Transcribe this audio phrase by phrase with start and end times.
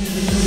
[0.00, 0.39] MJN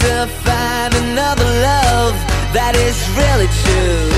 [0.00, 2.14] to find another love
[2.52, 4.10] that is really true.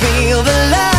[0.00, 0.95] Feel the love.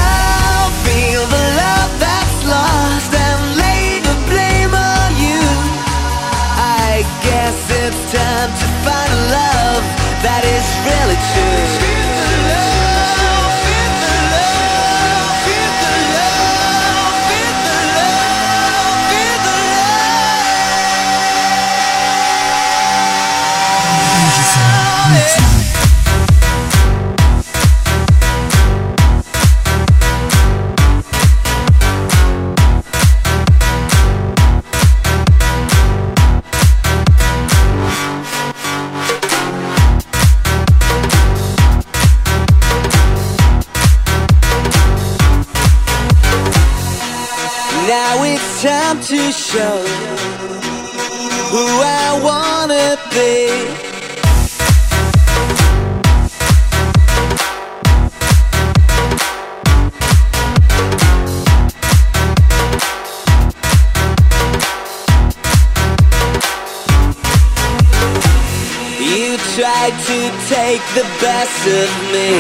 [70.48, 72.32] take the best of me.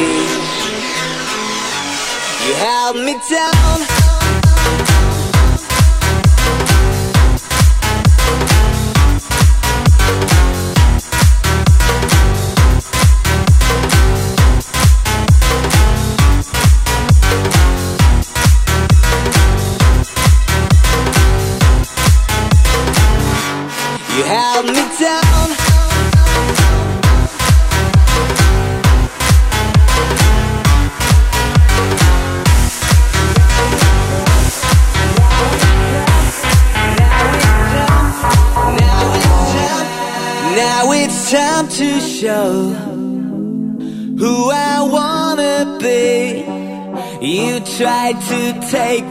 [2.47, 3.96] You held me down.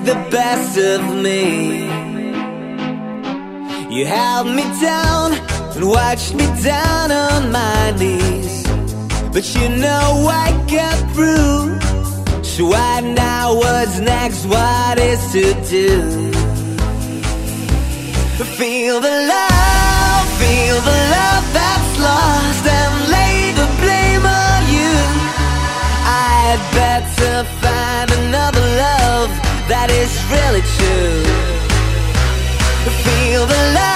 [0.07, 1.83] the best of me.
[3.91, 5.33] You held me down
[5.75, 8.63] and watched me down on my knees.
[9.35, 12.45] But you know I got through.
[12.45, 15.45] So I know what's next, what is to
[15.75, 16.33] do?
[18.61, 24.95] Feel the love, feel the love that's lost And lay the blame on you.
[26.23, 27.56] I had better
[29.69, 31.23] that is really true.
[33.03, 33.96] Feel the love.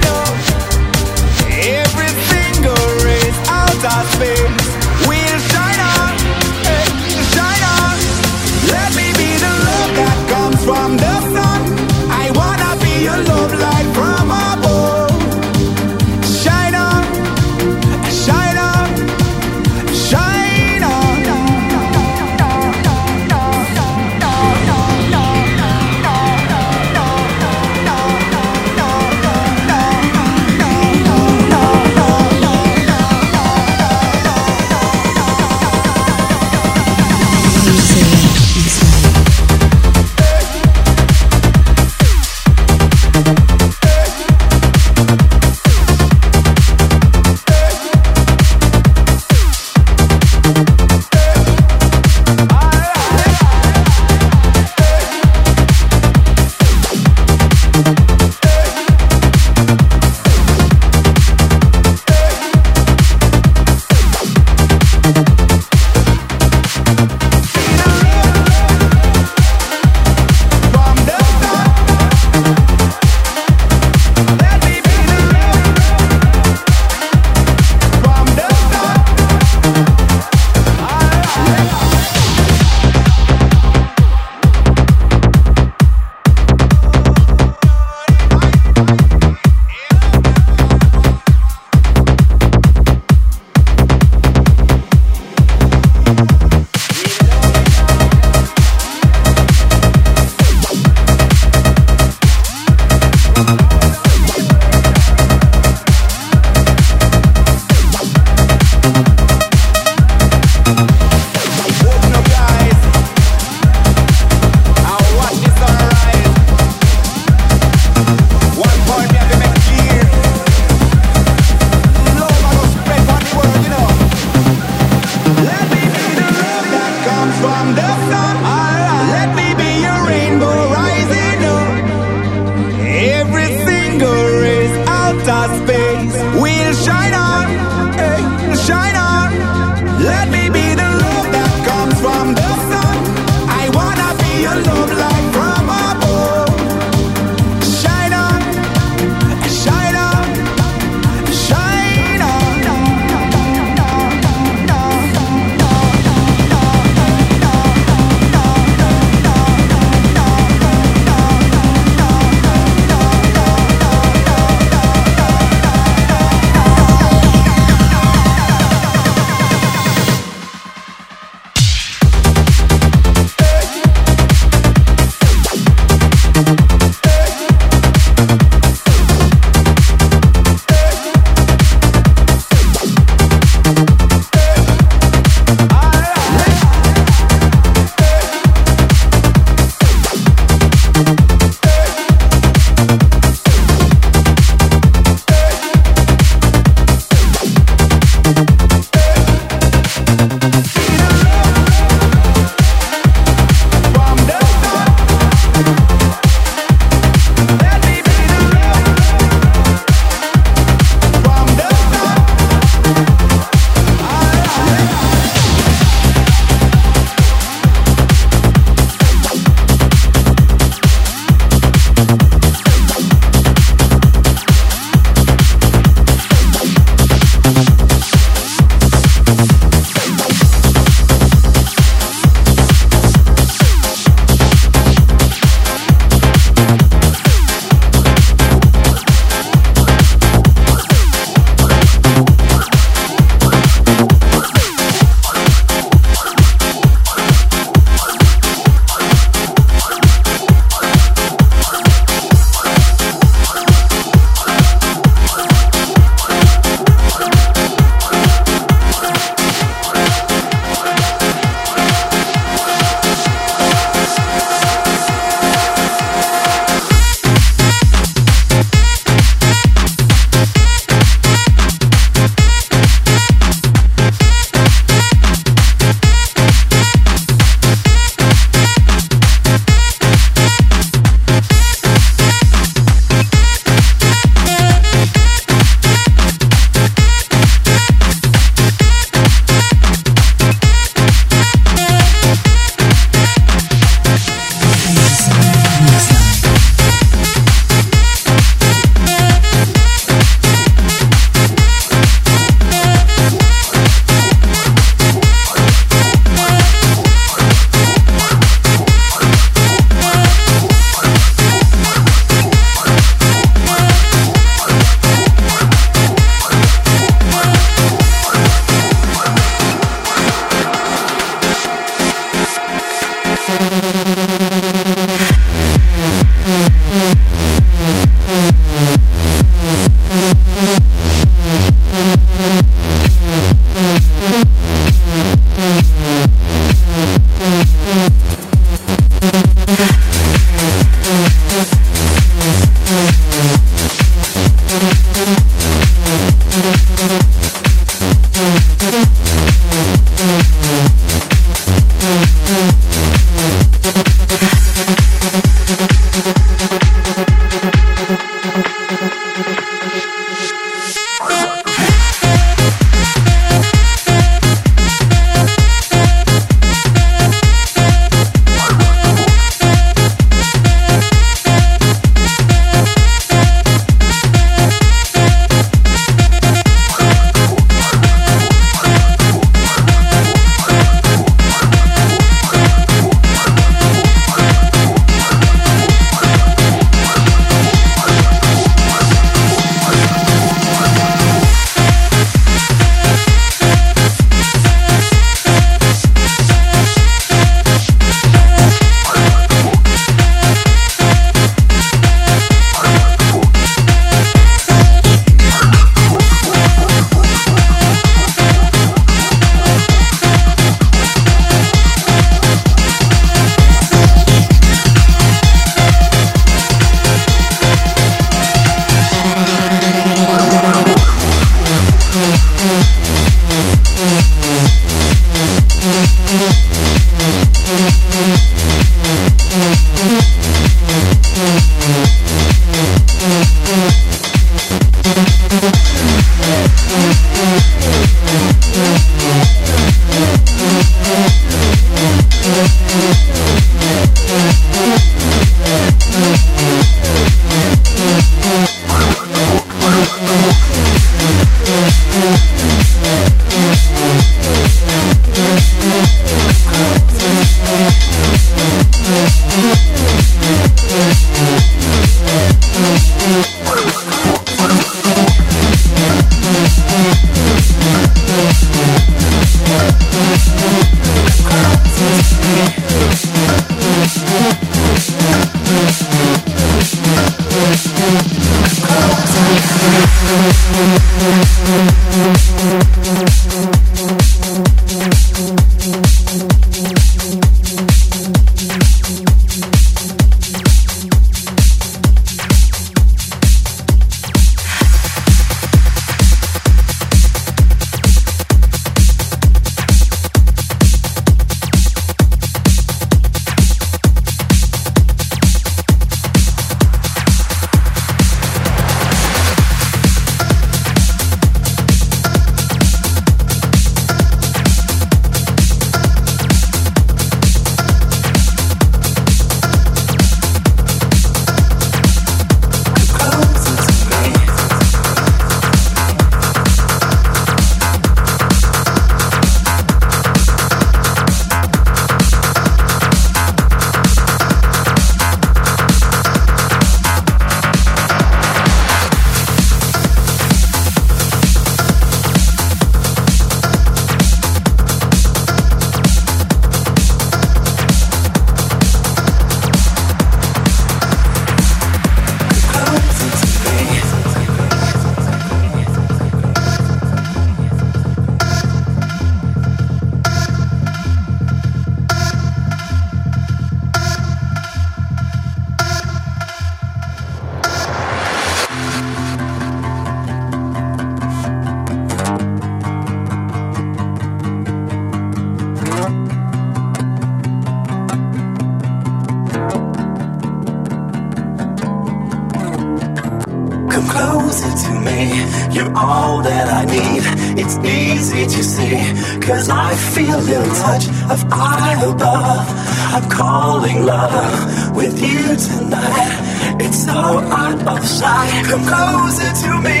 [587.74, 588.96] it's easy to see.
[589.40, 592.68] Cause I feel the touch of I above.
[593.14, 596.76] I'm calling love with you tonight.
[596.80, 598.66] It's so out of sight.
[598.66, 600.00] Come closer to me.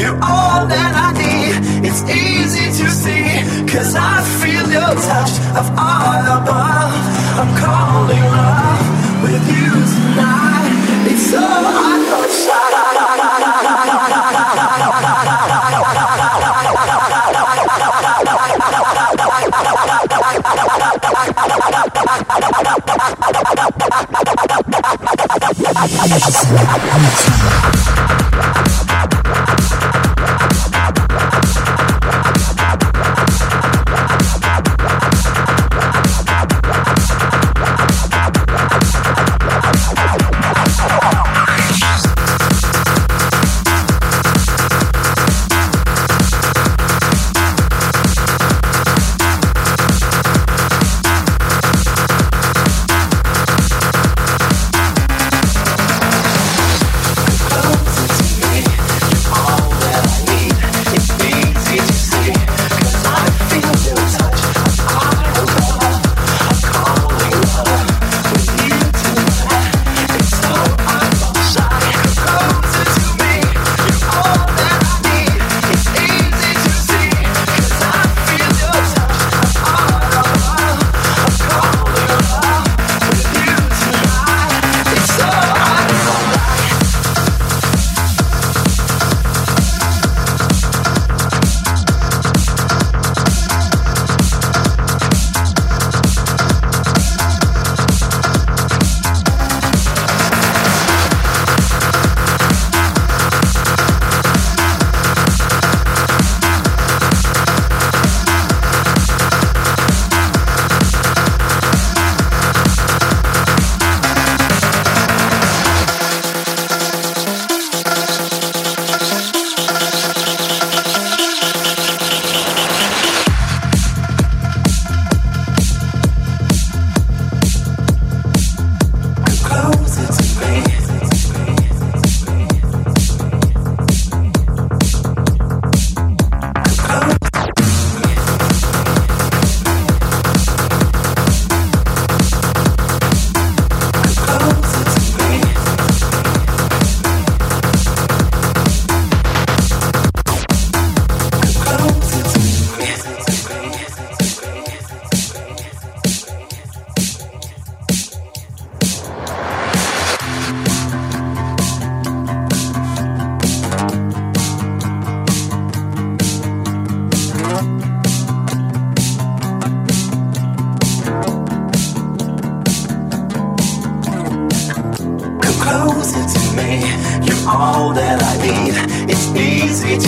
[0.00, 1.86] You're all that I need.
[1.86, 3.26] It's easy to see.
[3.68, 6.94] Cause I feel your touch of I above.
[7.40, 8.86] I'm calling love
[9.24, 10.72] with you tonight.
[11.12, 12.19] It's so out of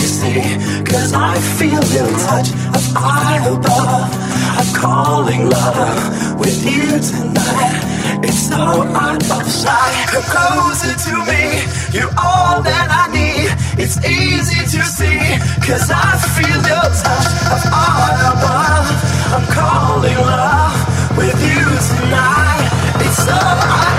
[0.03, 4.11] Cause I feel the touch of I above
[4.59, 8.19] I'm calling love with you tonight.
[8.21, 10.07] It's so out of sight.
[10.11, 11.63] Come closer to me.
[11.95, 13.47] You're all that I need.
[13.81, 15.23] It's easy to see
[15.63, 18.87] Cause I feel the touch of I above
[19.31, 23.07] I'm calling love with you tonight.
[23.07, 23.92] It's so out